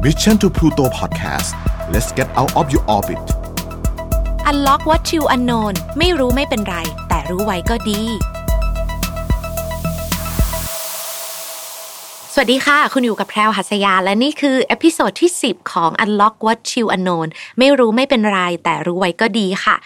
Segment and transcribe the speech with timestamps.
[0.00, 1.54] Mission to Pluto Podcast
[1.90, 3.18] let's get out of your orbit
[4.46, 6.76] Unlock what you unknown ไม่รู้ไม่เป็นไร
[7.08, 8.00] แต่รู้ไว้ก็ดี
[12.40, 17.28] สวัสดีค่ะ คุณอยู่กับแพรวหัสยา และนี่คือ episode ที่ 10 ของ Unlock What You Unknown
[17.58, 19.76] ไม่รู้ไม่เป็นไรแต่รู้ไว้ก็ดีค่ะ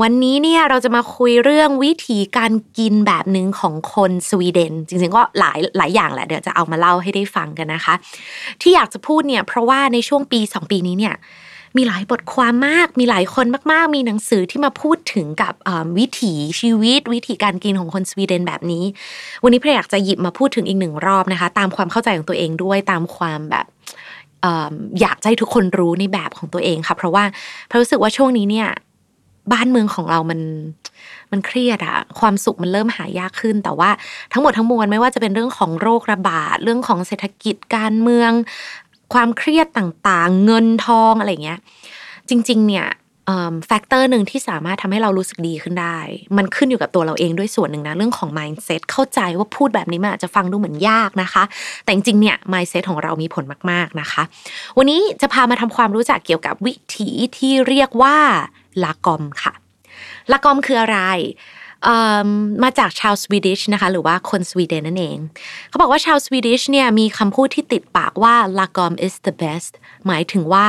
[0.00, 7.94] วันนี้เนี่ยเราจะมาคุยเรื่องวิธีการกินแบบหนึ่งของคนสวีเดน จริงๆก็หลายหลายอย่างแหละเดี๋ยวจะเอามาเล่าให้ได้ฟังกันนะคะ
[8.60, 11.14] ที่อยากจะพูดเนี่ยเพราะว่าในช่วงปี 2 ปีนี้เนี่ย
[11.76, 15.54] มีหลายบทความมาก มีหลายคนมาก ๆ มีหนังสือที่มาพูดถึงกับ
[15.98, 18.84] วิถีชีวิต วิถีการกินของคนสวีเดนแบบนี้
[19.42, 23.66] วันนี้เพรอยากจะหยิบมาพูดถึงอีกหนึ่งรอบนะคะ ตามความเข้าใจของตัวเองด้วยตามความแบบ
[25.00, 27.24] อยากให้ทุกคนรู้ในแบบของตัวเองค่ะ เพราะว่า
[27.66, 28.68] เพรรู้สึกว่าช่วงนี้เนี่ย
[29.52, 30.40] บ้านเมืองของเรามัน
[31.32, 33.90] มันเครียดอะความสุขมันเริ่มหายากขึ้น แต่ว่า
[34.32, 38.30] ทั้งหมดทั้งมวลไม่ว่าจะเป็นเรื่องของโรคระบาด เรื่องของเศรษฐกิจการเมือง
[39.12, 41.58] ความเครียดต่างๆ เงินทองอะไรเงี้ย
[42.28, 42.86] จริง ๆ เนี่ย
[43.66, 45.98] แฟกเตอร์หนึ่งที่สามารถทำให้เรารู้สึกดีขึ้นได้
[46.36, 51.42] มันขึ้นอยู่กับตัวเราเองด้วยส่วนหนึ่งนะ เรื่องของ mindset เข้าใจว่าพูดแบบนี้มันอาจจะฟังดูเหมือนยากนะคะ
[51.84, 54.22] แต่จริงๆเนี่ย mindset ของเรามีผลมากๆนะคะ
[54.78, 58.16] วันนี้จะพามาทำความรู้จักเกี่ยวกับวิถีที่เรียกว่า
[58.84, 59.52] ลากอมค่ะ
[60.32, 61.00] lagom คืออะไร
[62.62, 65.18] มาจากชาว Swedish นะคะหรือว่าคนสวีเดนนั่นเอง
[65.68, 69.72] เขาบอกว่าชาว Swedish เนี่ยมีคำพูดที่ติดปากว่า lagom is the best
[70.06, 70.66] หมายถึงว่า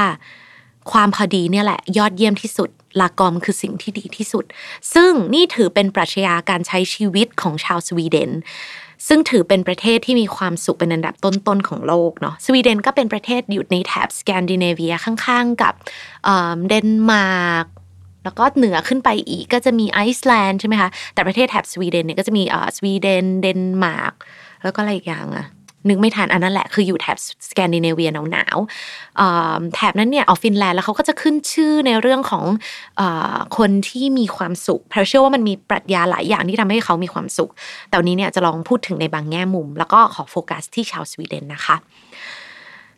[0.92, 4.46] ความพอดีเนี่ยแหละยอดเยี่ยมที่สุด lagom คือสิ่งที่ดีที่สุด
[4.94, 8.32] ซึ่งนี่ถือเป็นปรัชญาการใช้ชีวิตของชาวสวีเดน
[9.08, 15.74] ซึ่งถือเป็นประเทศที่มีความสุขเป็นอันดับต้นๆของโลกเนาะสวีเดนก็เป็นประเทศอยู่ในแถบสแกนดิเนเวียข้างๆ กับ
[16.68, 17.68] เดนมาร์ก
[18.30, 24.14] แล้วก็เหนือขึ้นไปอีกก็จะมีไอซ์แลนด์ใช่ไหมคะแต่ประเทศแถบสวีเดนเนี่ยก็จะมีอ่าสวีเดนเดนมาร์ก
[24.64, 25.48] แล้วก็อะไรอีกอย่างอะ
[25.90, 27.18] นึกไม่ทันอันนั้นแหละคืออยู่แถบ
[27.50, 32.44] สแกนดิเนเวียหนาวๆแถบนั้นเนี่ยอ๋อฟินแลนด์แล้วเขาก็จะขึ้นชื่อในเรื่องของ
[33.00, 33.02] อ
[33.58, 37.52] คนที่มีความสุขเพราะเชื่อว่ามันมีปรัชญาหลายอย่างที่ทำให้เขามีความสุข
[37.90, 41.76] แต่วันนี้เนี่ยจะลองพูดถึงในบางแง่มุม แล้วก็ขอโฟกัสที่ชาวสวีเดนนะคะ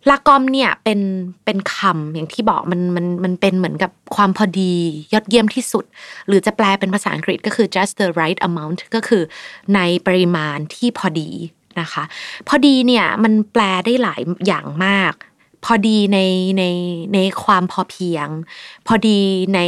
[0.09, 0.99] ลากอมเนี่ยเป็น
[1.45, 4.73] เป็นคำอย่างที่บอกมันมันมันเป็นเหมือนกับความพอดี
[5.13, 5.85] ยอดเยี่ยมที่สุด
[6.27, 9.23] หรือจะแปลเป็นภาษาอังกฤษก็คือ just the right amount ก็คือ
[9.75, 11.29] ในปริมาณที่พอดี
[11.81, 12.03] นะคะ
[12.47, 15.13] พอดีเนี่ยมันแปลได้หลายอย่างมาก
[15.65, 16.19] พอดีใน
[16.57, 16.63] ใน
[17.13, 18.27] ในความพอเพียง
[18.87, 19.19] พอดี
[19.55, 19.59] ใน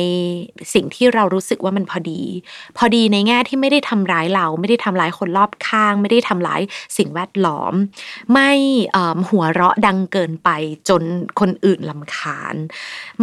[0.73, 2.21] สิ่งที่เรารู้สึกว่ามันพอดี
[2.77, 6.61] พอดีในแง่ที่ไม่ได้ทำร้ายเรา ไม่ได้ทำร้ายคนรอบข้าง ไม่ได้ทำร้าย
[6.97, 7.73] สิ่งแวดล้อม
[8.33, 8.51] ไม่
[9.29, 10.49] หัวเราะดังเกินไป
[10.89, 11.03] จน
[11.39, 12.55] คนอื่นลำคาญ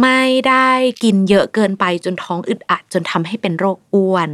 [0.01, 0.69] ไม่ได้
[1.03, 4.29] กินเยอะเกินไปจนท้องอึดอัด จนทำให้เป็นโรคอ้วน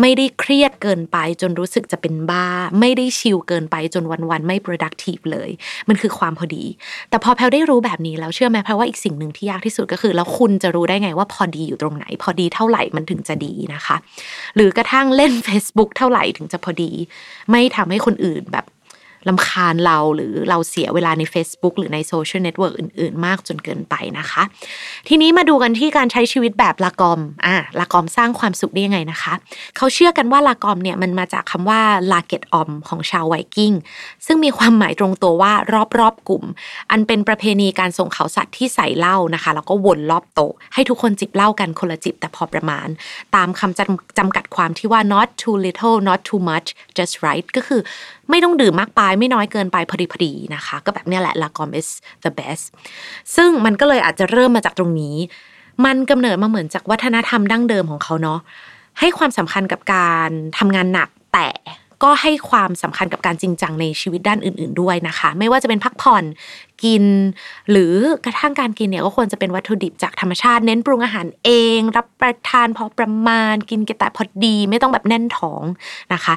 [0.00, 2.46] ไม่ได้เครียดเกินไปจนรู้สึกจะเป็นบ้า
[2.80, 5.50] ไม่ได้ชิลเกินไปจนวันๆไม่ productive เลย
[5.88, 6.64] มันคือความพอดี
[7.10, 13.96] แต่พอแพลได้รู้แบบนี้แล้วเชื่อไหมเพราะว่าอีกสิ่งหนึ่งที่ยากที่สุดก็คือแล้วคุณจะรู้ได้ไงว่าพอดีอยู่ตรงไหน พอดีเท่าไหร่มันถึงจะดีนะคะ
[14.56, 16.90] หรือกระทั่งเล่น Facebook เท่าไหร่ถึงจะพอดี
[17.50, 18.64] ไม่ทำให้คนอื่นแบบ
[19.28, 24.42] รำคาญเราหรือเราเสียเวลาใน Facebook หรือใน social network อื่น ๆ มากจนเกินไปนะคะ
[25.08, 29.32] ทีนี้มาดูกันที่การใช้ชีวิตแบบ lagom อะ lagom สร้างความสุขได้ยังไงนะคะ
[29.76, 31.80] เขาเชื่อกันว่า lagom เนี่ยมันมาจากคำว่า
[32.12, 33.72] laget om ของชาวไวกิ้ง
[34.26, 35.52] ซึ่งมีความหมายตรงตัวว่า
[35.98, 36.44] รอบๆกลุ่ม
[36.90, 42.88] อันเป็นประเพณีการส่งเขาสัตว์ที่ใส่เหล้านะคะแล้วก็วนรอบโต๊ะให้ทุกคนจิบเหล้ากันคนละจิบแต่พอประมาณ
[43.34, 47.80] ตามคำจำจำกัดความที่ว่า not too little not too much just right ก็คือ
[48.30, 51.88] ไม่ต้องดื่มมากไปไม่น้อยเกินไปพอดีพอดีนะคะ ก็แบบนี้แหละลากอม is
[52.24, 52.64] the best
[53.36, 55.16] ซึ่งมันก็เลยอาจจะเริ่มมาจากตรงนี้
[55.84, 58.38] มันกำเนิดมาเหมือนจากวัฒนธรรมดั้งเดิมของเขาเนาะ
[59.00, 61.48] ให้ความสำคัญกับการทำงานหนักแต่
[62.02, 66.24] ก็ให้ความสำคัญกับการจริงจังในชีวิตด้านอื่น ๆด้วยนะคะ ไม่ว่าจะเป็นพักผ่อน
[66.84, 67.04] กิน
[67.70, 67.94] หรือ
[68.24, 75.62] กระทั่งการกินเนี่ยก็ควรจะเป็นวัตถุดิบจากธรรมชาติ เน้นปรุงอาหารเอง รับประทานพอประมาณกินกันแต่พอดี ไม่ต้องแบบแน่นท้อง
[76.12, 76.34] นะคะ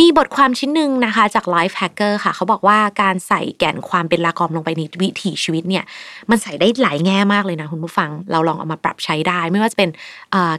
[0.00, 5.84] มีบทความชิ้นหนึ่งนะคะจาก Life Hacker ค่ะ เขาบอกว่าการใส่แก่นความเป็นลากอมลงไปในวิถีชีวิตเนี่ย
[6.30, 9.90] มันใส่ได้หลายแง่มากเลยนะคุณผู้ฟังเราลองเอามาปรับใช้ได้ ไม่ว่าจะเป็น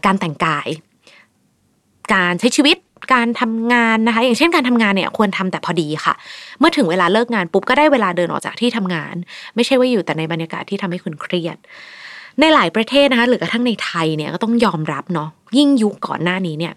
[0.06, 0.68] การแต่งกาย
[2.14, 2.78] การใช้ชีวิต
[3.14, 6.14] การทำงานนะคะ อย่างเช่นการทำงานเนี่ยควรทำแต่พอดีค่ะ
[6.60, 9.16] เมื่อถึงเวลาเลิกงานปุ๊บก็ได้เวลาเดินออกจากที่ทำงาน
[9.56, 11.58] ไม่ใช่ว่าอยู่แต่ในบรรยากาศที่ทำให้คุณเครียด
[12.40, 16.74] ในหลายประเทศนะคะหรือกระทั่งในไทยเนี่ยก็ต้องยอมรับเนาะยิ่งยุคก่อนหน้านี้เนี่ย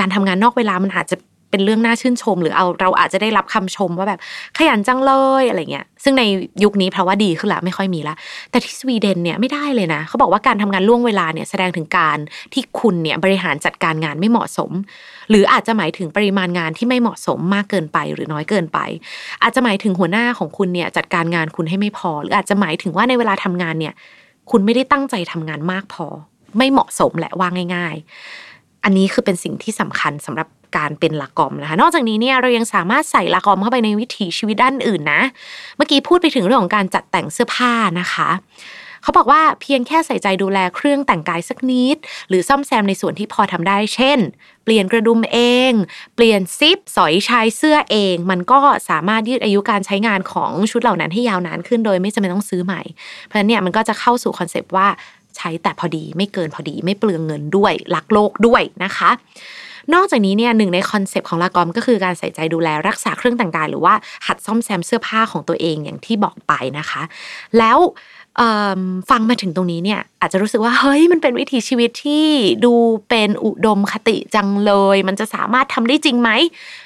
[0.00, 1.16] การทำงานนอกเวลามันอาจจะ
[1.56, 4.20] เป็นเรื่องน่าชื่นชม หรือเอาเราอาจจะได้รับคำชมว่าแบบ
[4.58, 6.22] ขยันจังเลยอะไรเงี้ยซึ่งใน
[6.64, 8.14] ยุคนี้เพราะว่าดีขึ้นละไม่ค่อยมีละ
[8.50, 12.18] แต่ที่สวีเดนเนี่ยไม่ได้เลยนะเขาบอกว่าการทำงานล่วงเวลาเนี่ยแสดงถึงการ
[12.52, 14.70] ที่คุณเนี่ยบริหารจัดการงานไม่เหมาะสม
[15.30, 18.78] หรืออาจจะหมายถึงปริมาณงานที่ไม่เหมาะสมมากเกินไปหรือน้อยเกินไป
[19.42, 23.94] อาจจะหมายถึงหัวหน้าของคุณเนี่ยจัดการงานคุณให้ไม่พอ หรืออาจจะหมายถึงว่าในเวลาทำงานเนี่ย
[24.50, 26.06] คุณไม่ได้ตั้งใจทำงานมากพอ
[26.58, 35.22] ไม่เหมาะสมแหละว่าง่าย ๆ อันนี้คือเป็นสิ่งที่สำคัญสำหรับ การเป็นละกอมนะคะนอกจากนี้เนี่ยเรายังสามารถใส่ละกอมเข้าไปในวิถีชีวิตด้านอื่นนะ
[35.76, 38.30] เมื่อกี้พูดไปถึงเรื่องของการจัดแต่งเสื้อผ้านะคะ
[39.02, 41.96] เขาบอกว่าเพียงแค่ใส่ใจดูแลเครื่องแต่งกายสักนิด
[42.28, 44.18] หรือซ่อมแซมในส่วนที่พอทำได้ เช่น
[44.64, 45.38] เปลี่ยนกระดุมเอ
[45.70, 45.72] ง
[46.14, 52.82] เปลี่ยนซิปสอยชายเสื้อเอง มันก็สามารถยืดอายุการใช้งานของชุดเหล่านั้นให้ยาวนานขึ้นโดยไม่จำเป็นต้องซื้อใหม่
[53.24, 54.86] เพราะฉะนั้นเนี่ยมันก็จะเข้าสู่ concept ว่า
[55.36, 59.10] ใช้แต่พอดีไม่เกินพอดีไม่เปลืองเงินด้วยรักโลกด้วยนะคะ
[59.94, 63.94] นอกจากนี้เนี่ยหนึ่งใน concept ของ lagom ก็คือการใส่ใจดูแลรักษาเครื่องแต่งกายหรือว่า
[64.26, 67.02] หัดซ่อมแซมเสื้อผ้าของตัวเองอย่างที่บอกไปนะคะ
[67.58, 67.78] แล้ว
[69.10, 72.26] ฟังมาถึงตรงนี้เนี่ยอาจจะรู้สึกว่าเฮ้ยมันเป็นวิถีชีวิตที่
[72.64, 72.74] ดู
[73.08, 76.30] เป็นอุดมคติจังเลย มันจะสามารถทำได้จริงไหม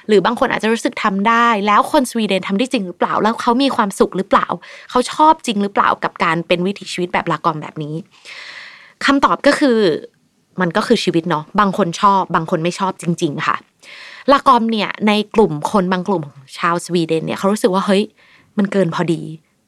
[0.09, 4.47] หรือบางคนอาจจะรู้สึกทำได้ แล้วคนสวีเดนทำได้จริงหรือเปล่า แล้วเขามีความสุขหรือเปล่า
[4.91, 7.95] เขาชอบจริงหรือเปล่ากับการเป็นวิถีชีวิตแบบลากอมแบบนี้
[9.05, 9.79] คำตอบก็คือ
[10.61, 13.57] มันก็คือชีวิตเนาะบางคนชอบ บางคนไม่ชอบจริง ๆ ค่ะ
[14.33, 16.25] ลากอมเนี่ยในกลุ่มคนบางกลุ่ม
[16.59, 18.03] ชาวสวีเดนเนี่ยเขารู้สึกว่าเฮ้ย
[18.59, 19.21] มันเกินพอดี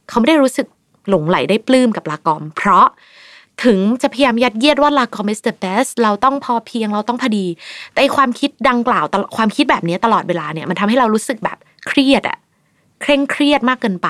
[0.09, 0.67] เขาไม่ได้รู้สึก
[1.09, 2.87] หลงไหลได้ปลื้มกับลากอม เพราะ
[3.65, 7.47] ถึงจะพยายามยัดเยียดว่าลากอม is the best เราต้องพอเพียงเราต้องพอดี
[7.93, 9.05] แต่ความคิดดังกล่าว
[9.37, 11.59] ความคิดแบบนี้ตลอดเวลาเนี่ยมันทำให้เรารู้สึกแบบ
[11.89, 12.39] เครียดอะ
[13.03, 14.09] เคร่งเครียดมากเกินไป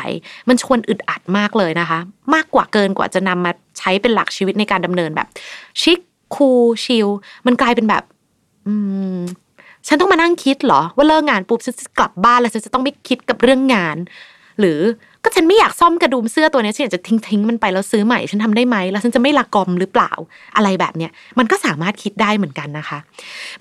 [0.48, 1.98] มันชวนอึดอัดมากเลยนะคะ
[2.34, 5.28] มากกว่าเกินกว่าจะนำมาใช้เป็นหลักชีวิตในการดำเนินแบบ
[5.82, 5.98] ชิค
[6.34, 7.08] คูลชิล
[7.46, 8.02] มันกลายเป็นแบบ
[8.66, 8.74] อื
[9.16, 9.18] ม
[9.88, 13.96] ฉันต้องมานั่งคิดเหรอ ว่าเลิกงานปุ๊บฉันจะกลับบ้านแล้วฉันจะต้องไม่คิดกับเรื่องงาน
[14.60, 14.80] หรือ
[15.22, 20.12] ก็ฉันไม่อยากซ่อมกระดุมเสื้อตัวนี้ฉันอยากจะทิ้งทิ้งมันไปแล้วซื้อใหม่ฉันทำได้ไหมแล้วฉันจะไม่ละกอมหรือเปล่า
[20.56, 22.98] อะไรแบบเนี้ยมันก็สามารถคิดได้เหมือนกันนะคะ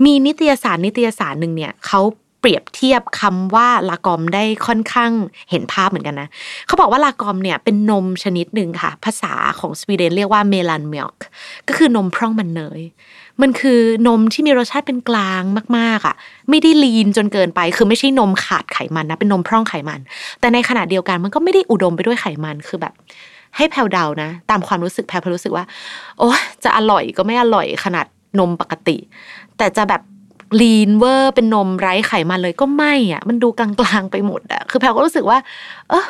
[0.05, 2.01] มีนิตยสารนิตยสารหนึ่งเนี่ยเขา
[2.41, 5.11] เปรียบเทียบคำว่าลากอมได้ค่อนข้าง
[5.49, 6.27] เห็นภาพเหมือนกันนะ
[6.67, 11.25] เขาบอกว่าลากอมเนี่ยเป็นนมชนิดหนึ่งค่ะ ภาษาของสวีเดนเรียกว่าเมลันเมลค์
[11.67, 12.81] ก็คือนมพร่องมันเนย
[13.41, 15.43] มันคือนมที่มีรสชาติเป็นกลาง
[15.77, 16.15] มากๆอะ
[16.49, 19.99] ไม่ได้ลีนจนเกินไป คือไม่ใช่นมขาดไขมันนะ เป็นนมพร่องไขมัน
[20.39, 22.93] แต่ในขณะเดียวกันมันก็ไม่ได้อุดมไปด้วยไขมันคือแบบ
[23.57, 25.65] ให้แพลวเดานะ ตามความรู้สึกแพลวรู้สึกว่า
[26.19, 26.29] โอ้
[26.63, 28.05] จะอร่อยก็ไม่อร่อยขนาด
[28.39, 28.97] นมปกติ
[29.57, 30.01] แต่จะแบบ
[30.59, 35.37] ลีนเวอร์เป็นนมไร้ไขมันเลยก็ไม่อะ มันดูกลางๆไปหมดอะคือแพลก็รู้สึกว่า
[35.91, 36.05] เออ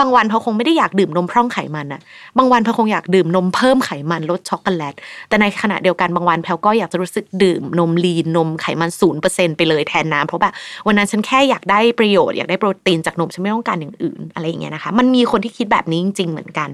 [0.00, 2.00] บางวันพอคงไม่ได้อยากดื่มนมพร่องไขมันอะ
[2.38, 4.94] บางวันพอคงอยากดื่มนมเพิ่มไขมันลดช็อกโกแลต
[5.28, 10.52] แต่ในขณะเดียวกันบางวันแพลก็อยากจะรู้สึกดื่มนมลีนนมไขมันศูนย์เปอร์เซ็นไปเลยแทนน้ำเพราะแบบ
[10.86, 16.68] วันนั้นฉันแค่อยากได้ประโยชน์อยากได้โปรตีนจากนมฉันไม่ต้องการอย่างอื่นอะไรอย่างเงี้ยนะคะ มันมีคนที่คิดแบบนี้จริง ๆ เหมือนกัน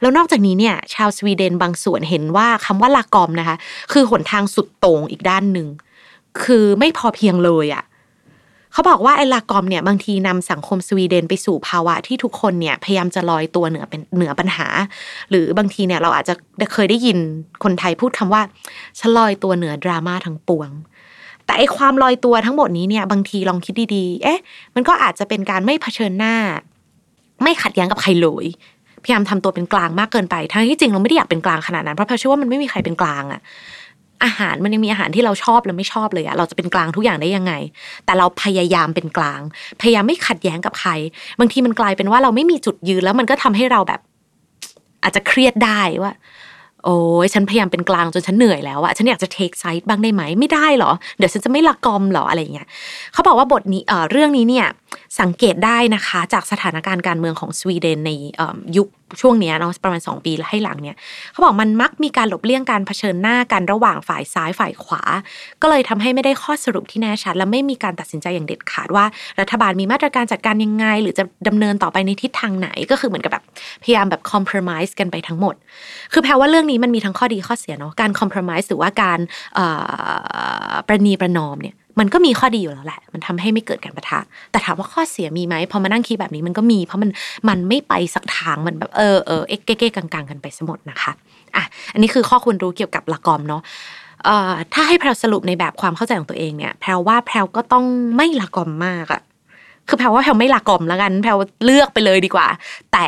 [0.00, 3.56] แล้วนอกจากนี้เนี่ย ชาวสวีเดนบางส่วนเห็นว่าคำว่าลากอมนะคะ
[3.92, 5.68] คือหนทางสุดโต่งอีกด้านหนึ่ง
[6.44, 7.84] คือไม่พอเพียงเลยอะ่ะ
[8.72, 14.66] เขาบอกว่าไอ้ลากอมเนี่ยบางทีนำสังคมสวีเดนไปสู่ภาวะที่ทุกคนเนี่ยพยายามจะลอยตัวเหนือเป็นเหนือปัญหา
[15.30, 16.34] หรือบางทีเนี่ยเราอาจจะ
[16.72, 17.18] เคยได้ยิน
[17.64, 18.42] คนไทยพูดคำว่า
[18.98, 20.70] ฉันลอยตัวเหนือดราม่าทั้งปวง
[21.44, 24.40] แต่ไอ้ความลอยตัวทั้งหมดนี้เนี่ยบางทีลองคิดดีๆ เอ๊ะ
[24.74, 26.34] มันก็อาจจะเป็นการไม่เผชิญหน้า
[27.42, 28.46] ไม่ขัดแย้งกับใครเลย
[29.04, 33.40] พยายามทำตัวเป็นกลางมากเกินไป ทั้งที่จริงเราไม่ได้อยากเป็นกลางขนาดนั้น เพราะเพเชื่อว่ามันไม่มีใครเป็นกลางอะ
[34.24, 37.52] อาหารมันยังมีอาหารที่เราชอบและไม่ชอบเลยอะเราจะเป็นกลางทุกอย่างได้ยังไง
[38.04, 39.40] แต่เราพยายามเป็นกลาง
[39.80, 40.90] พยายามไม่ขัดแย้งกับใคร
[41.40, 44.00] บางทีมันกลายเป็นว่าเราไม่มีจุดยืนแล้วมันก็ทำให้เราแบบ
[45.02, 46.12] อาจจะเครียดได้ว่า
[46.84, 52.68] โอ้ยฉันพยายามเป็นกลางจนฉันเหนื่อยแล้วอะฉันอยากจะเทคไซต์บ้างได้ไหมไม่ได้หรอ เดี๋ยวฉันจะไม่ละกอมหรออะไรเงี้ย
[53.12, 54.66] เขาบอกว่าบทนี้เออเรื่องนี้เนี่ย
[55.20, 58.10] สังเกตได้นะคะจากสถานการณ์การเมืองของสวีเดนใน
[58.76, 58.88] ยุค
[59.20, 60.96] ช่วงนี้เนาะประมาณ 2 ปีให้หลังเนี่ย
[61.32, 65.02] เขาบอกมันมักมีการหลบเลี่ยงการเผชิญหน้ากันระหว่างฝ่ายซ้ายฝ่ายขวา
[65.62, 69.04] ก็เลยทำให้ไม่ได้ข้อสรุปที่แน่ชัด และไม่มีการตัดสินใจอย่างเด็ดขาดว่า
[69.40, 73.44] รัฐบาลมีมาตรการจัดการยังไง หรือจะดำเนินต่อไปในทิศทางไหนก็คือเหมือนกับแบบ
[73.82, 75.54] พยายามแบบคอมเพลมไ s e กันไปทั้งหมด
[76.12, 79.18] คือแปลว่าเรื่องนี้มันมีทั้งข้อดีข้อเสียเนาะการคอมเพลมไ s e หรือว่าการ
[80.88, 87.10] ประนีประนอมเนี่ย มันก็มีข้อดีอยู่แล้วแหละ มันทำให้ไม่เกิดการประทะ แต่ถามว่าข้อเสียมีไหมพอมานั่งคิดแบบนี้มันก็มี เพราะมัน
[87.48, 91.12] มันไม่ไปสักทางมันแบบเออเออเอ็กเก้กลางๆกันไปสมดนะคะ
[91.56, 93.62] อะอันนี้คือข้อควรรู้เกี่ยวกับละกอมเนาะ
[94.72, 97.84] ถ้าให้แพรสรุปในแบบความเข้าใจของตัวเองเนี่ยแพรว่าแพรก็ต้อง
[98.16, 99.22] ไม่ละกอมมากอะ
[99.88, 101.30] คือแพรว่าแพรไม่ละกอมแล้วกันแพร
[101.64, 102.46] เลือกไปเลยดีกว่า
[102.92, 103.06] แต่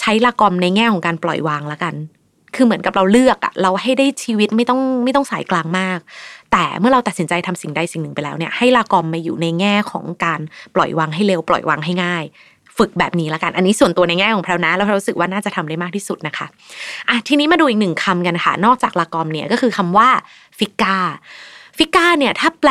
[0.00, 1.94] ใช้ละกอมในแง่ของการปล่อยวางแล้วกัน
[2.54, 5.98] คือเหมือนกับเราเลือกอะเราให้ได้ชีวิตไม่ต้องไม่ต้องสายกลางมาก
[6.52, 10.40] แต่เมื่อเราตัดสินใจทำสิ่งใดสิ่งหนึ่งไปแล้วเนี่ยให้ลากอมมาอยู่ในแง่ของการ
[10.74, 12.24] ปล่อยวางให้เร็วปล่อยวางให้ง่าย
[12.78, 16.46] ฝึกแบบนี้ละกัน อันนี้ส่วนตัวในแง่ของแพรนะ แล้วเรารู้สึกว่าน่าจะทำได้มากที่สุดนะคะ
[17.08, 20.08] อะทีนี้มาดูอีกหนึ่งคำกันค่ะ นอกจาก lagom เนี่ยก็คือคำว่า
[20.58, 22.70] fika fika เนี่ยถ้าแปล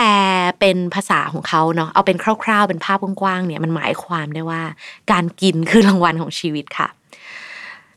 [0.59, 4.61] เป็นภาษาของเขาเนาะเอาเป็นคร่าวๆ เป็นภาพกว้างๆเนี่ยมันหมายความได้ว่า
[5.11, 6.87] การกินคือรางวัลของชีวิตค่ะ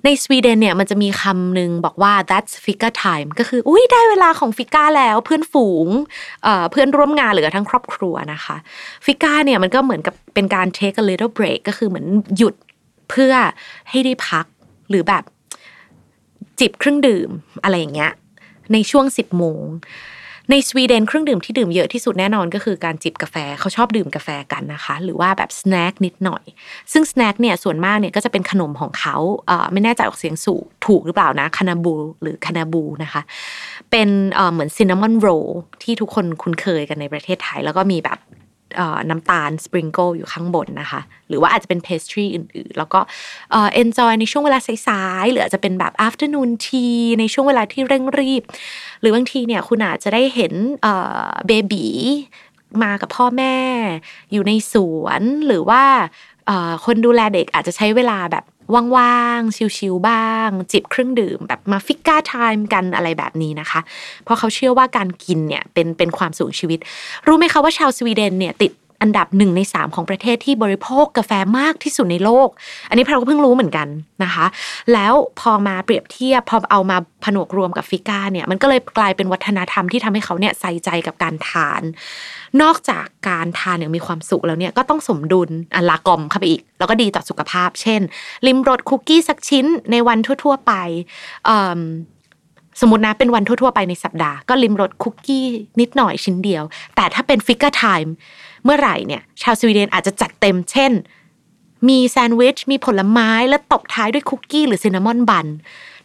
[0.05, 5.89] ในสวีเดนเนี่ยมันจะมีคำหนึ่งบอกว่า that's fika time ก็คืออุ้ยได้เวลาของ fika แล้วเพื่อนฝูง
[6.43, 8.57] เพื่อนร่วมงานหรือทั้งครอบครัวนะคะ
[9.05, 12.55] fika เนี่ยมันก็เหมือนกับเป็นการ take a little break ก็คือเหมือนหยุด
[13.11, 13.33] เพื่อ
[13.91, 14.47] ให้ได้พัก
[14.91, 15.25] หรือแบบ
[16.61, 17.31] จิบเครื่องดื่ม
[17.63, 18.13] อะไรอย่างเงี้ย
[18.73, 19.63] ในช่วงสิบโมง
[20.51, 26.45] ในสวีเดนเครื่องดื่มที่ดื่มเยอะที่สุดแน่นอนก็คือการจิบกาแฟเขาชอบดื่มกาแฟกันนะคะ หรือว่าแบบ snack นิดหน่อย
[26.93, 30.55] ซึ่ง snack เนี่ยส่วนมากเนี่ยก็จะเป็นขนมของเขาเไม่แน่ใจออกเสียงสู
[30.87, 33.23] ถูกหรือเปล่านะ kanelbulle หรือ kanelbulle นะคะ
[33.91, 35.29] เป็นเอ่อเหมือน cinnamon roll
[35.83, 38.19] ที่ทุกคนคุ้นเคยกันในประเทศไทย แล้วก็มีแบบ
[39.11, 43.01] น้ำตาล sprinkle อยู่ข้างบนนะคะ หรือว่าอาจจะเป็น pastry อื่นๆ แล้วก็
[43.51, 48.43] enjoy ในช่วงเวลาสายๆ หรืออาจจะเป็นแบบ afternoon tea ในช่วงเวลาที่เร่งรีบ
[49.01, 50.53] หรือบางทีเนี่ยคุณอาจจะได้เห็น
[51.47, 51.87] baby
[52.83, 53.57] มากับพ่อแม่
[54.33, 55.83] อยู่ในสวนหรือว่า
[56.85, 58.45] คนดูแลเด็กอาจจะใช้เวลาแบบ
[58.97, 63.81] ว่างๆ chill ๆ บ้าง จิบเครื่องดื่ม แบบมา fika time กันอะไรแบบนี้นะคะ
[64.25, 66.79] เพราะเขาเชื่อว่าการกินเนี่ยเป็นเป็นความสูงชีวิต
[67.27, 72.49] รู้ไหมคะว่าชาวสวีเดนเนี่ยติด อันดับหนึ่งในสามของประเทศที่บริโภคกาแฟมากที่สุดในโลก
[72.89, 73.89] อันนี้เราก็เพิ่งรู้เหมือนกัน
[74.25, 74.47] นะคะ
[74.93, 81.83] แล้วพอมาเปรียบเทียบพอเอามาผนวกรวมกับฟิก้าเนี่ยมันก็เลยกลายเป็นวัฒนธรรมที่ทำให้เขาเนี่ยใส่ใจกับการทาน
[82.63, 88.01] นอกจากการทานอย่างมีความสุขแล้วเนี่ยก็ต้องสมดุลอลากอมเข้าไปอีก แล้วก็ดีต่อสุขภาพ เช่น
[88.47, 90.73] ลิมรสคุกกี้สักชิ้นในวันทั่ว ๆ ไป
[92.81, 95.47] สมมตินะเป็นวันทั่ว ๆ ไปในสัปดาห์ก็ลิ้มรสคุกกี้
[95.81, 96.63] นิดหน่อยชิ้นเดียว
[96.97, 98.15] แต่ถ้าเป็น fika time
[98.65, 100.93] เมื่อไหร่เนี่ย ชาวสวีเดนอาจจะจัดเต็มเช่น
[101.89, 105.47] มีแซนด์วิช มีผลไม้และตบท้ายด้วยคุกกี้หรือ cinnamon bun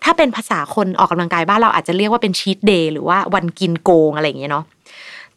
[0.04, 4.66] ถ้าเป็นภาษาคนออกกำลังกายบ้านเราอาจจะเรียกว่าเป็น cheat day หรือว่าวันกินโกงอะไรอย่างเงี้ยเนาะ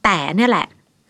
[0.04, 0.66] แต่เนี่ยแหละ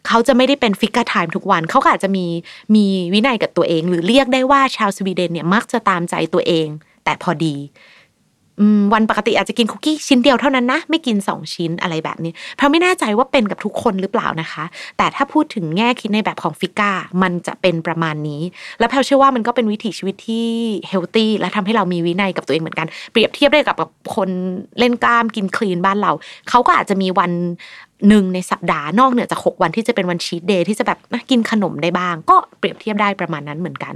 [0.06, 2.26] เขาจะไม่ได้เป็น fika time ทุกวัน เขาอาจจะมี
[2.74, 6.66] มีวินัยกับตัวเอง หรือเรียกได้ว่าชาวสวีเดนเนี่ยมักจะตามใจตัวเอง
[7.04, 7.54] แต่พอดี
[8.94, 14.64] วันปกติอาจจะกินคุกกี้ชิ้นเดียวเท่านั้นนะ ไม่กินสองชิ้นอะไรแบบนี้ เพราะไม่แน่ใจว่าเป็นกับทุกคนหรือเปล่านะคะ
[14.98, 16.90] แต่ถ้าพูดถึงแง่คิดในแบบของ fika
[17.22, 18.42] มันจะเป็นประมาณนี้
[18.78, 20.46] แล้วแพรเชื่อว่ามันก็เป็นวิถีชีวิตที่
[20.88, 23.76] healthy และทำให้เรามีวินัยกับตัวเองเหมือนกัน เปรียบเทียบได้กับ
[24.14, 24.28] คน
[24.78, 26.12] เล่นกล้ามกิน clean บ้านเรา
[26.48, 27.32] เขาก็อาจจะมีวัน
[28.08, 30.98] หนึ่งในสัปดาห์นอกเหนือจาก 6 วันที่จะเป็นวัน cheat day ที่จะแบบ
[31.30, 33.94] กินขนมได้บ้าง ก็เปรียบเทียบได้ประมาณนั้นเหมือนกัน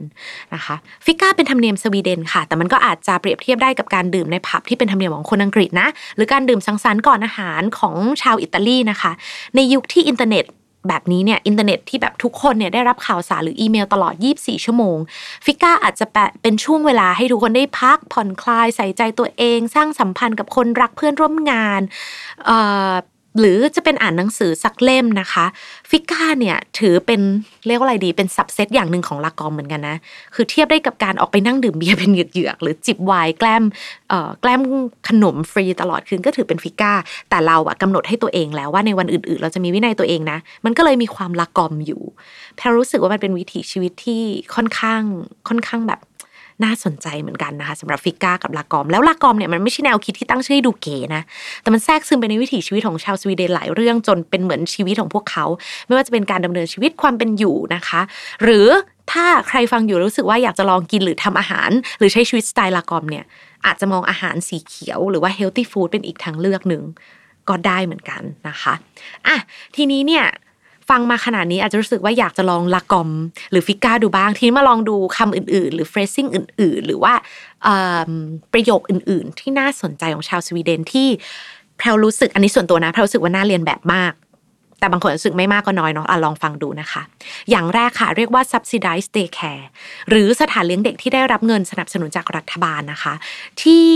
[0.55, 0.75] นะคะ
[1.05, 9.13] fika เป็นธรรมเนียมสวีเดนค่ะ แต่มันก็อาจจะเปรียบเทียบได้กับการดื่มในผับที่เป็นธรรมเนียมของคนอังกฤษนะ หรือการดื่มสังสรรค์ก่อนอาหารของชาวอิตาลีนะคะ
[9.55, 10.45] ในยุคที่อินเทอร์เน็ต
[10.89, 14.99] แบบนี้เนี่ยอินเทอร์เน็ตที่แบบทุกคนเนี่ยได้รับข่าวสารหรืออีเมลตลอด 24 ชั่วโมง
[15.45, 16.07] fika อาจจะ
[16.43, 21.81] เป็นช่วงเวลาให้ทุกคนได้พักผ่อนคลายใส่ใจตัวเอง สร้างสัมพันธ์กับคนรักเพื่อนร่วมงาน
[23.39, 25.47] หรือจะเป็นอ่านหนังสือสักเล่มนะคะ
[25.91, 27.21] fika เนี่ยถือเป็น
[27.67, 29.97] เรียกว่าอะไรดีเป็น subset อย่างหนึ่งของ lagom เหมือนกันนะ
[30.35, 33.65] คือเทียบได้กับการออกไปนั่งดื่มเบียร์เป็นเหยือกๆหรือจิบไวน์แกล้ม
[34.09, 34.61] เอ่อแกล้ม
[35.09, 36.93] ขนมฟรีตลอดคืนก็ถือเป็น fika
[37.31, 42.03] แต่เราอะกำหนดให้ตัวเองแล้วว่าในวันอื่นๆ เราจะมีวินัยตัวเองนะ มันก็เลยมีความ lagom อยู่
[42.57, 44.23] แพรรู้สึกว่ามันเป็นวิถีชีวิตที่
[44.55, 45.03] ค่อนข้าง
[45.49, 46.01] ค่อนข้างแบบ
[46.65, 51.23] น่าสนใจเหมือนกันนะคะสำหรับ fika กับ lagom แล้ว lagom เนี่ยมันไม่ใช่แนวคิดที่ตั้งชื่อให้ดูเก๋นะ
[51.63, 55.45] แต่มันแทรกซึมไปในวิถีชีวิตของชาวสวีเดนหลายเรื่องจนเป็นเหมือนชีวิตของพวกเขา
[55.87, 58.01] ไม่ว่าจะเป็นการดำเนินชีวิตความเป็นอยู่นะคะ
[58.43, 58.69] หรือ
[59.13, 63.25] ถ้าใครฟังอยู่รู้สึกว่าอยากจะลองกินหรือทำอาหาร หรือใช้ชีวิตสไตล์ lagom เนี่ย
[63.67, 66.83] อาจจะมองอาหารสีเขียว หรือว่า healthy food เป็นอีกทางเลือกหนึ่ง
[67.49, 68.75] ก็ได้เหมือนกันนะคะ
[69.27, 69.37] อะ
[69.77, 70.25] ทีนี้เนี่ย
[70.91, 73.11] ฟังมาขนาดนี้อาจจะรู้สึกว่าอยากจะลอง lagom
[73.51, 77.15] หรือ fika ดูบ้าง ทีนี้มาลองดูคำอื่น ๆ หรือ phrasing อื่น ๆ หรือว่า
[78.53, 81.09] ประโยคอื่น ๆ ที่น่าสนใจของชาวสวีเดนที่
[81.79, 84.15] แพรรู้สึกอันนี้ส่วนตัวนะแพรรู้สึกว่าน่าเรียนแบบมาก
[84.79, 87.03] แต่บางคนรู้สึกไม่มากก็น้อยเนาะอะลองฟังดูนะคะ
[87.51, 89.65] อย่างแรกค่ะ เรียกว่า subsidized daycare
[90.11, 93.15] หรือสถานเลี้ยงเด็กที่ได้รับเงินสนับสนุนจากรัฐบาลนะคะ
[93.63, 93.87] ที่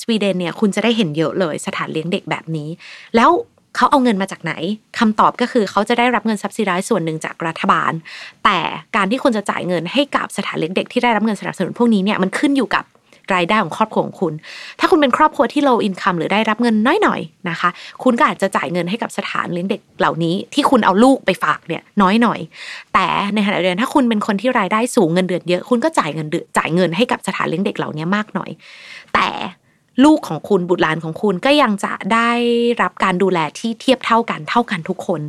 [0.00, 2.68] สวีเดนเนี่ยคุณจะได้เห็นเยอะเลยสถานเลี้ยงเด็กแบบนี้
[3.16, 3.30] แล้ว
[3.76, 4.52] เขาเอาเงินมาจากไหน
[4.98, 7.92] คำตอบก็คือเขาจะได้รับเงินซับซิได้ส่วนหนึ่งจากรัฐบาล
[8.44, 8.58] แต่
[8.96, 12.84] การที่คุณจะจ่ายเงินให้กับสถานเลี้ยงเด็กที่ได้รับเงินสนับสนุนพวกนี้เนี่ยมันขึ้นอยู่กับ
[13.34, 14.32] รายได้ของครอบครัวของคุณ
[14.80, 17.70] ถ้าคุณเป็นครอบครัวที่ low income หรือได้รับเงินน้อยหน่อยนะคะ
[18.02, 22.40] คุณก็อาจจะจ่ายเงินให้กับสถานเลี้ยงเด็กเหล่านี้ ที่คุณเอาลูกไปฝากเนี่ยน้อยหน่อย
[22.94, 28.50] แต่ในขณะเดียวกันถ้าคุณเป็นคนที่รายได้สูงเงินเดือนเยอะ คุณก็จ่ายเงินเดือนจ่ายเงินให้กับสถานเลี้ยงเด็กเหล่านี้มากหน่อย
[29.14, 29.28] แต่
[30.04, 32.30] ลูกของคุณบุตรหลานของคุณก็ยังจะได้
[32.82, 35.20] รับการดูแลที่เทียบเท่ากันเท่ากันทุกคน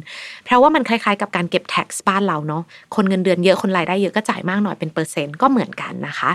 [0.43, 2.63] เพราะว่ามันคล้ายๆ กับการเก็บแท็กซ์บ้านเราเนาะ
[2.95, 6.31] คนเงินเดือนเยอะคนรายได้เยอะก็จ่ายมากหน่อยเป็นเปอร์เซ็นต์ก็เหมือนกันนะคะ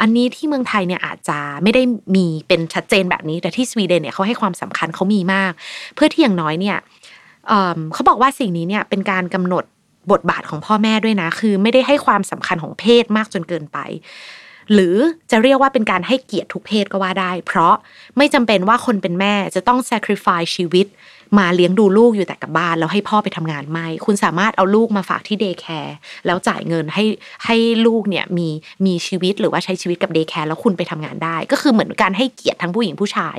[0.00, 1.82] อันนี้ที่เมืองไทยเนี่ยอาจจะไม่ได้
[2.14, 5.52] มีเป็นชัดเจนแบบนี้ แต่ที่สวีเดนเนี่ยเขาให้ความสำคัญเขามีมาก
[5.94, 6.76] เพื่อที่อย่างน้อยเนี่ย
[7.92, 9.64] เขาบอกว่าสิ่งนี้เนี่ยเป็นการกำหนด
[10.12, 13.78] บทบาทของพ่อแม่ด้วยนะ คือไม่ได้ให้ความสำคัญของเพศมากจนเกินไป
[14.72, 14.96] หรือ
[15.30, 17.74] จะเรียกว่าเป็นการให้เกียรติทุกเพศก็ว่าได้ เพราะ
[18.16, 20.88] ไม่จำเป็นว่าคนเป็นแม่จะต้อง sacrifice ชีวิต
[21.38, 25.96] มาเลี้ยงดูลูกอยู่แต่กับบ้าน แล้วให้พ่อไปทำงานไม่ คุณสามารถเอาลูกมาฝากที่ day care
[26.26, 27.04] แล้วจ่ายเงินให้
[27.44, 27.56] ให้
[27.86, 28.48] ลูกเนี่ยมี
[28.86, 33.38] มีชีวิตหรือว่าใช้ชีวิตกับ day care แล้วคุณไปทำงานได้ ก็คือเหมือนการให้เกียรติทั้งผู้หญิงผู้ชาย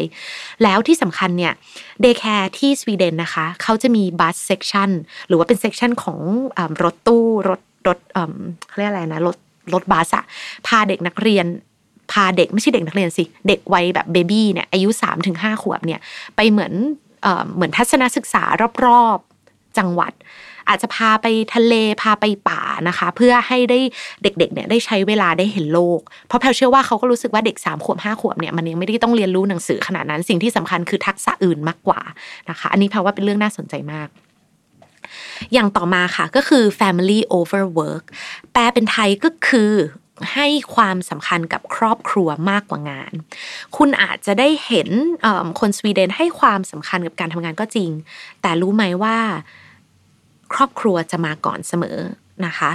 [0.64, 1.54] แล้วที่สำคัญเนี่ย
[2.02, 4.90] day care ที่สวีเดนนะคะเขาจะมี bus section
[5.28, 6.20] หรือว่าเป็น section ของ
[6.84, 7.98] รถตู้รถรถ
[8.68, 9.38] เขาเรียกอะไรนะรถ
[9.74, 10.26] รถบัสอะ
[10.68, 11.46] พาเด็กนักเรียน
[12.12, 16.00] พาเด็กไม่ใช่เด็กนักเรียนสิ เด็กวัยแบบ baby เนี่ยอายุสามถึงห้าขวบเนี่ย
[16.36, 16.74] ไปเหมือน
[17.56, 18.44] เหมือนทัศนศึกษา
[18.86, 20.14] รอบๆจังหวัด
[20.70, 23.80] อาจจะพาไปทะเลพาไปป่านะคะ เพื่อให้ได้
[24.24, 32.02] เด็กๆเนี่ยได้ใช้เวลาได้เห็นโลก เพราะแพลเชื่อว่าเขาก็รู้สึกว่าเด็ก3ามขวบห้าขวบเนี่ยมันยังไม่ได้ต้องเรียนรู้หนังสือขนาดนั้นสิ่งที่สำคัญคือทักษะอื่นมากกว่า
[32.50, 34.08] นะคะ อันนี้แพลว่าเป็นเรื่องน่าสนใจมาก
[35.54, 38.04] อย่างต่อมาค่ะก็คือ family over work
[38.52, 39.74] แปลเป็นไทยก็คือ
[40.34, 43.12] ให้ความสำคัญกับครอบครัวมากกว่างาน
[43.78, 44.90] คุณอาจจะได้เห็น
[45.60, 47.92] คนสวีเดนให้ความสำคัญกับการทำงานก็จริง
[48.42, 49.18] แต่รู้ไหมว่า
[50.54, 51.98] ครอบครัวจะมาก่อนเสมอ
[52.46, 52.72] นะคะ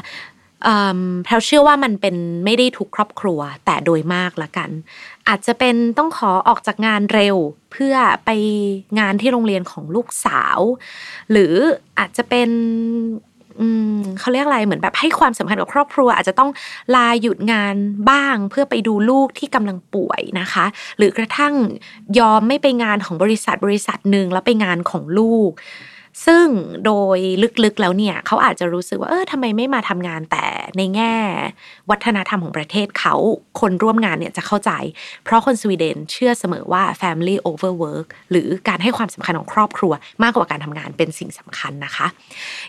[1.24, 4.70] แพลวเชื่อว่ามันเป็นไม่ได้ทุกครอบครัว แต่โดยมากละกัน
[5.28, 7.36] อาจจะเป็นต้องขอออกจากงานเร็ว
[7.72, 8.30] เพื่อไป
[8.98, 10.58] งานที่โรงเรียนของลูกสาว
[11.30, 11.54] หรือ
[11.98, 12.48] อาจจะเป็น
[14.18, 16.50] เขาเรียกอะไรเหมือนแบบให้ความสำคัญกับครอบครัว อาจจะต้อง
[16.94, 17.74] ลาหยุดงาน
[18.10, 20.64] บ้างเพื่อไปดูลูกที่กำลังป่วยนะคะ
[20.98, 21.54] หรือกระทั่ง
[22.18, 25.50] ยอมไม่ไปงานของบริษัทบริษัทหนึ่งแล้วไปงานของลูก
[26.26, 26.46] ซึ่ง
[26.84, 27.18] โดย
[27.64, 30.44] ลึกๆแล้วเนี่ยเขาอาจจะรู้สึกว่าเออทำไมไม่มาทำงานแต่
[30.76, 31.14] ในแง่
[31.90, 33.14] วัฒนธรรมของประเทศเขา
[33.60, 34.70] คนร่วมงานเนี่ยจะเข้าใจ
[35.24, 39.92] เพราะคนสวีเดนเชื่อเสมอว่า family over work หรือการให้ความสำคัญของครอบครัว
[40.22, 42.06] มากกว่าการทำงานเป็นสิ่งสำคัญนะคะ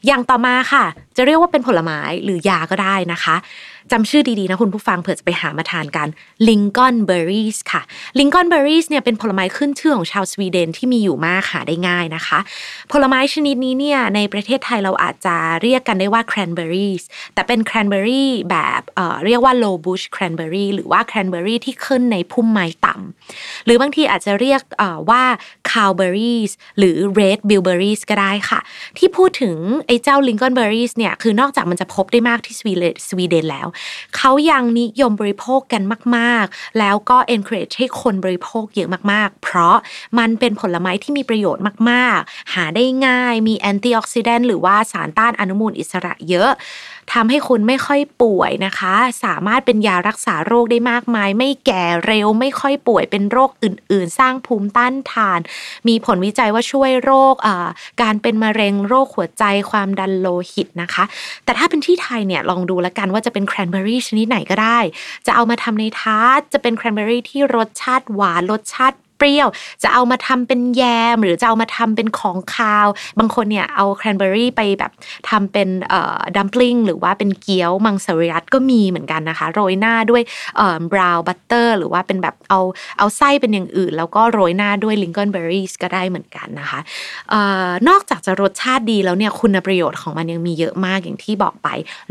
[0.06, 0.86] อย่างต่อมาค่ะ
[1.18, 3.36] จะเรียกว่าเป็นผลไม้หรือยาก็ได้นะคะ
[3.92, 6.08] จำชื่อดีๆนะคุณผู้ฟังเผื่อจะไปหามาทานกัน
[6.50, 7.82] lingonberry ค่ะ
[8.20, 12.40] lingonberry เนี่ยเป็นผลไม้ขึ้นชื่อของชาวสวีเดนที่มีอยู่มากหาได้ง่ายนะคะ
[12.92, 16.94] ผลไม้ชนิดนี้เนี่ยในประเทศไทยเราอาจจะเรียกกันได้ว่าแครนเบอร์รี่
[17.34, 24.62] แต่เป็นแครนเบอร์รี่แบบเรียกว่า low bush cranberry หรือว่าแครนเบอร์รี่ที่ขึ้นในพุ่มไม้ต่ำหรือบางทีอาจจะเรียก
[25.10, 25.24] ว่า
[25.72, 26.40] คาวเบอร์รี่
[26.78, 28.60] หรือ red bilberries ก็ได้ค่ะ
[28.98, 33.68] ที่พูดถึงไอ้เจ้าลิงกอนเบอร์รี่เนี่ยคือนอกจากมันจะพบได้มากที่สวีเดนแล้ว
[34.18, 35.84] เขายังนิยมบริโภคกัน
[36.18, 39.76] มาก ๆ แล้วก็ encourage ให้คนบริโภคเยอะมาก ๆ เพราะ
[40.20, 46.52] มันเป็นผลไม้ที่มีประโยชน์มาก ๆ หาได้ง่าย มีแอนตี้ออกซิแดนต์หรือว่าสารต้านอนุมูลอิสระเยอะ
[47.14, 55.40] ทำให้คุณไม่ค่อยป่วยนะคะ สามารถเป็นยารักษาโรคได้มากมาย ไม่แก่เร็วไม่ค่อยป่วยเป็นโรคอื่น ๆ สร้างภูมิต้านทาน
[55.88, 57.36] มีผลวิจัยว่าช่วยโรค
[58.02, 61.04] การเป็นมะเร็งโรคหัวใจความดันโลหิตนะคะ
[61.44, 64.80] แต่ถ้าเป็นที่ไทยเนี่ยลองดูแล้วกันว่าจะเป็นแครนเบอรี่ชนิดไหนก็ได้
[65.26, 69.48] จะเอามาทำในทาร์ตจะเป็นแครนเบอรี่ที่รสชาติหวานรสชาติเปรี้ยว
[69.84, 70.84] จะเอามาทำเป็นแย
[71.16, 72.88] ม หรือจะเอามาทำเป็นของคาว
[73.20, 74.92] บางคนเนี่ยเอาแครนเบอรี่ไปแบบ
[75.30, 75.68] ทำเป็น
[76.36, 80.22] dumpling หรือว่าเป็นเกี๊ยวมังสวิรัตก็มีเหมือนกันนะคะ โรยหน้าด้วย
[80.92, 82.60] brown butter หรือว่าเป็นแบบเอา
[82.98, 86.80] เอาไส้เป็นอย่างอื่น แล้วก็โรยหน้าด้วย lingonberry ก็ได้เหมือนกันนะคะ
[87.90, 91.68] นอกจากจะรสชาติดีแล้วเนี่ยคุณประโยชน์ของมันยังมีเยอะมากอย่างที่บอกไป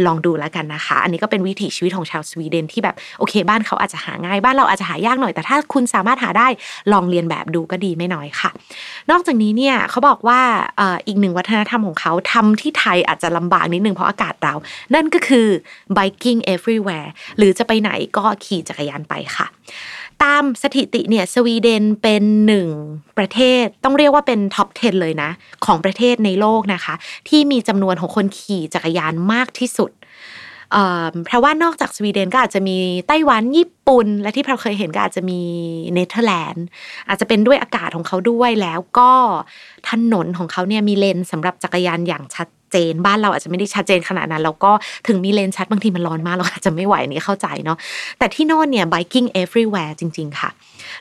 [0.06, 6.48] ลองดูแล้วกันนะคะ อันนี้ก็เป็นวิถีชีวิตของชาวสวีเดนที่แบบโอเคบ้านเขาอาจจะหาง่ายบ้านเราอาจจะหายากหน่อยแต่ถ้าคุณสามารถหาได้
[6.92, 8.50] ลององเรียนแบบดูก็ดีไม่น้อยค่ะ
[9.10, 10.40] นอกจากนี้เนี่ยเขาบอกว่า
[11.06, 14.54] อีกหนึ่งวัฒนธรรมของเขาทำที่ไทยอาจจะลำบากนิดนึงเพราะอากาศเรา
[14.94, 15.46] นั่นก็คือ
[15.96, 19.46] biking everywhere หรือจะไปไหนก็ขี่จักรยานไปค่ะ
[20.22, 22.68] ตามสถิติเนี่ยสวีเดนเป็นหนึ่ง
[23.18, 25.30] ประเทศต้องเรียกว่าเป็น top 10 เลยนะ
[25.66, 26.94] ของประเทศในโลกนะคะ
[27.28, 29.90] ที่มีจำนวนของคนขี่จักรยานมากที่สุด
[31.24, 32.76] เพราะว่านอกจากสวีเดนก็อาจจะมี
[33.08, 35.40] ไต้หวันญี่ปุ่น และที่เราเคยเห็นก็อาจจะมี
[35.94, 36.66] เนเธอร์แลนด์
[37.08, 39.10] อาจจะเป็นด้วยอากาศของเขาด้วยแล้วก็
[39.90, 44.72] ถนนของเขาเนี่ยมีเลนสำหรับจักรยานอย่างชัด เจน บ้านเราอาจจะไม่ได้ชัดเจนขนาดนั้นแล้วก็
[45.06, 47.78] ถึงมีเลนชัดบางทีมันร้อนมากเราอาจจะไม่ไหวนี่เข้าใจเนาะ
[48.18, 50.50] แต่ที่โน่นเนี่ย biking everywhere จริง ๆ ค่ะ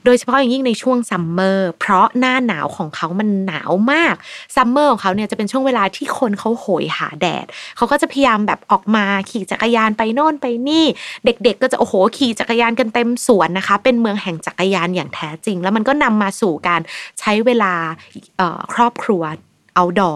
[0.05, 4.15] โดยเฉพาะอย่างยิ่งในช่วง summer เพราะหน้าหนาวของเขามันหนาวมาก
[4.55, 7.45] summer ของเขาเนี่ยจะเป็นช่วงเวลาที่คนเขาโหยหาแดด
[7.77, 10.85] เขาก็จะพยายามแบบออกมาขี่จักรยานไปโน่นไปนี่
[11.25, 16.81] เด็ก ๆ ก็จะโอ้โหขี่จักรยานกันเต็มสวนนะคะ เป็นเมืองแห่งจักรยานอย่างแท้จริง แล้วมันก็นำมาสู่การ
[17.19, 17.73] ใช้เวลา
[18.73, 19.23] ครอบครัว
[19.75, 20.13] เอาดอ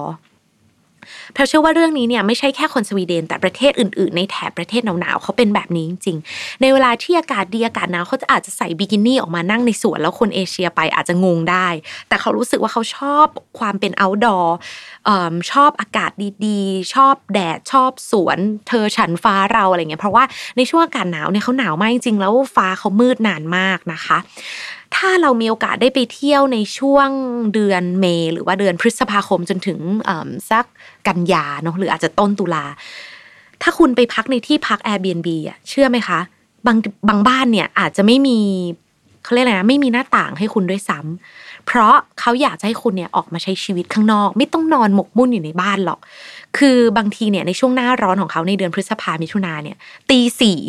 [1.34, 11.68] แพลเชื่อว่าเรื่องนี้เนี่ยไม่ใช่แค่คนสวีเดน แต่ประเทศอื่นๆ ในแถบประเทศหนาวๆเขาเป็นแบบนี้จริงๆ ในเวลาที่อากาศดีอากาศหนาวเขาจะอาจจะใส่บิกินี่ออกมานั่งในสวนแล้วคนเอเชียไปอาจจะงงได้
[12.08, 13.28] แต่เขารู้สึกว่าเขาชอบ
[13.60, 14.48] ความเป็น outdoor
[15.52, 16.12] ชอบอากาศ
[16.46, 18.38] ดีๆ ชอบแดดชอบสวน
[18.68, 20.24] เธอฉันฟ้าเราอะไรเงี้ยเพราะว่า
[20.58, 24.18] ในช่วงอากาศหนาวเนี่ยเขาหนาวมากจริงๆแล้วฟ้าเขามืดนานมากนะคะ
[24.96, 27.10] ถ้าเรามีโอกาสได้ไปเที่ยวในช่วง
[27.54, 29.80] เดือนเมษหรือว่าเดือนพฤษภาคมจนถึง
[30.50, 30.66] สัก
[31.08, 32.66] กันยาเนาะหรืออาจจะต้นตุลา
[33.62, 36.20] ถ้าคุณไปพักในที่พัก Airbnb อะเชื่อไหมคะ
[36.68, 36.78] บาง
[37.08, 38.40] บางบ้านเนี่ยอาจจะไม่มี
[39.24, 46.00] เขาเรียกอะไรนะไม่มีหน้าต่างให้คุณด้วยซ้ำเพราะเขาอยากจะให้คุณเนี่ยออกมาใช้ชีวิตข้างนอก ไม่ต้องนอนหมกมุ่นอยู่ในบ้านหรอก
[46.58, 49.78] คือบางทีเนี่ยในช่วงหน้าร้อนของเขาในเดือนพฤษภามิถุนาเนี่ย
[50.10, 50.60] ตีสี่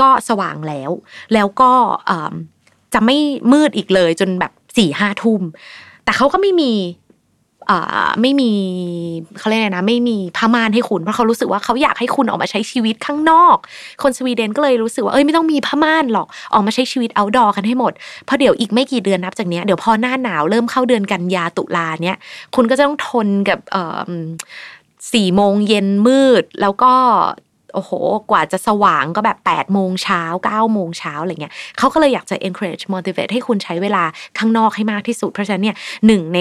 [0.00, 0.90] ก็สว่างแล้ว
[1.34, 1.72] แล้วก็
[2.94, 3.16] จะไม่
[3.52, 5.42] มืดอีกเลยจนแบบสี่ห้าทุ่ม
[6.04, 6.72] แต่เขาก็ไม่มี
[8.20, 8.50] ไม่มี
[9.38, 13.56] เขาเรียกอะไรนะ ไม่มีผ้าม่านให้คุณเพราะเขารู้สึกว่าเขาอยากให้คุณออกมาใช้ชีวิตข้างนอก
[14.02, 17.92] คนสวีเดนก็เลยรู้สึกว่าเอ้ยไม่ต้องมีผ้าม่านหรอกออกมาใช้ชีวิตเอาดอกันให้หมด
[18.24, 22.18] เพราะเดี๋ยวอีกไม่กี่เดือนนับจากนี้เดี๋ยวพอหน้าหนาวเริ่มเข้าเดือนกันยาตุลาเนี้ย
[22.54, 23.58] คุณก็จะต้องทนกับ
[25.12, 26.94] สี่โมงเย็นมืด แล้วก็
[27.74, 27.92] โอ้โห
[28.30, 34.04] กว่าจะสว่างก็แบบแปดโมงเช้าเก้าโมงเช้าอะไรเงี้ยเขาก็เลยอยากจะ encourage motivate ให้คุณใช้เวลา
[34.38, 36.40] ข้างนอกให้มากที่สุด เพราะฉะนั้นเนี่ยหนึ่งใน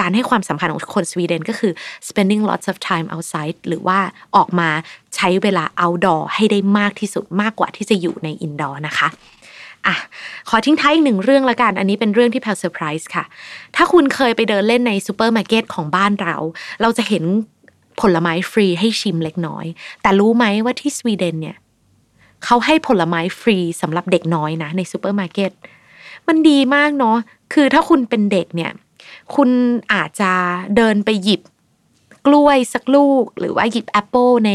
[0.00, 1.72] การให้ความสำคัญของคนสวีเดนก็คือ
[2.08, 3.98] spending lots of time outside หรือว่า
[4.36, 4.68] ออกมา
[5.16, 9.08] ใช้เวลา outdoor ให้ได้มากที่สุดมากกว่าที่จะอยู่ใน indoor นะคะ
[9.86, 9.96] อะ
[10.48, 13.24] ขอทิ้งท้ายอีกหนึ่งเรื่องละกัน อันนี้เป็นเรื่องที่แพร์ไพรส์ค่ะ
[13.76, 16.36] ถ้าคุณเคยไปเดินเล่นในซูเปอร์มาร์เก็ตของบ้านเรา
[16.82, 17.24] เราจะเห็น
[18.00, 19.66] ผลไม้ฟรีให้ชิมเล็กน้อย
[20.02, 21.56] แต่รู้ไหมว่าที่สวีเดนเนี่ย
[22.44, 25.52] เขาให้ผลไม้ฟรีสำหรับเด็กน้อยนะในซูเปอร์มาร์เก็ต
[26.28, 27.16] มันดีมากเนาะ
[27.52, 28.72] คือถ้าคุณเป็นเด็กเนี่ย
[29.34, 29.48] คุณ
[29.92, 30.32] อาจจะ
[30.76, 31.40] เดินไปหยิบ
[32.26, 34.50] กล้วยสักลูก หรือว่าหยิบแอปเปิลใน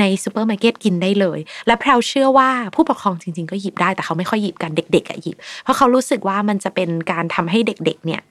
[0.00, 8.22] ในซูเปอร์มาร์เก็ตกินได้เลย และแพรวเชื่อว่าผู้ปกครองจริง ๆ ก็หยิบได้แต่เขาไม่ค่อยหยิบกันเด็ก ๆอะหยิบ เพราะเขารู้สึกว่ามันจะเป็นการทำให้เด็ก ๆ เนี่ย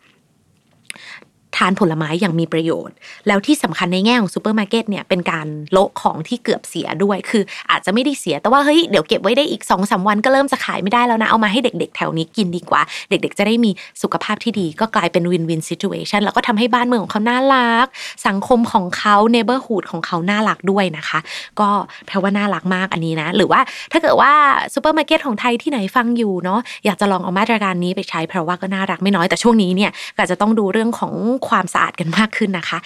[1.58, 2.96] ทานผลไม้อย่างมีประโยชน์
[3.28, 17.88] แล้วที่สำคัญในแง่ของซูเปอร์มาร์เก็ตเนี่ยเป็นการโละของที่เกือบเสียด้วย คืออาจจะไม่ได้เสียแต่ว่าเฮ้ยเดี๋ยวเก็บไว้ได้อีกสองวันก็เริ่มจะขายไม่ได้แล้วนะ เอามาให้เด็ก ๆ แถวนี้กินดีกว่า เด็ก ๆ จะได้มีสุขภาพที่ดี ก็กลายเป็น win-win situation แล้วก็ทำให้บ้านเมืองของเขาน่ารัก
[18.28, 21.20] สังคมของเขา neighborhood ของเขาน่ารักด้วยนะคะ
[21.60, 21.70] ก็
[22.06, 24.32] แปลว่าน่ารักมากอันนี้นะ หรือว่าถ้าเกิดว่า
[24.74, 31.14] ซูเปอร์มาร์เก็ตของไทยที่ไหนฟังอยู่เนาะอยากจะลองเอามาตรการนี้ไปใช้เพราะว่าก็น่ารักไม่น้อยแต่ช่วงนี้เนี่ยก็จะต้องดูเรื่องของ
[31.50, 32.78] ความสะอาดกันมากขึ้นนะคะ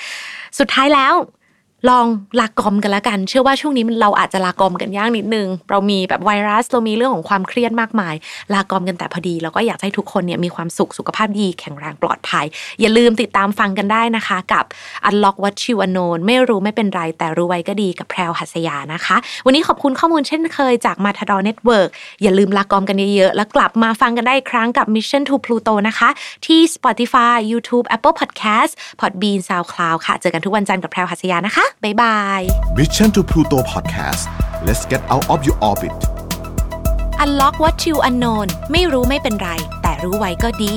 [0.60, 1.14] สุดท้ายแล้ว
[1.90, 2.06] ลอง
[2.40, 8.16] lagom กันแล้วกัน เชื่อว่าช่วงนี้เราอาจจะ lagom กันยากนิดนึง เรามีแบบไวรัสเรามีเรื่องของความเครียดมากมาย
[8.54, 12.46] lagom กันแต่พอดี แล้วก็อยากให้ทุกคนเนี่ยมีความสุขสุขภาพดีแข็งแรงปลอดภัย
[12.82, 14.66] อย่าลืมติดตามฟังกันได้นะคะ กับ
[15.10, 21.90] Unlock What You Unknown ไม่รู้ไม่เป็นไร แต่รู้ไว้ก็ดีกับแพรวหัสยานะคะ วันนี้ขอบคุณข้อมูลเช่นเคยจาก Matador Network
[22.22, 26.10] อย่าลืม lagom กันเยอะๆแล้วกลับมาฟังกันได้อีกครั้งกับ Mission to Pluto นะคะ
[26.46, 32.42] ที่ Spotify YouTube Apple Podcast Podbean SoundCloud ค่ะ เจอกันทุกวันจันทร์กับแพรวหัสยานะคะบ๊ายบาย
[32.78, 34.24] Mission to Pluto Podcast
[34.68, 35.94] let's get out of your orbit
[37.24, 39.50] Unlock what you unknown ไม่รู้ไม่เป็นไร
[39.82, 40.76] แต่รู้ไว้ก็ดี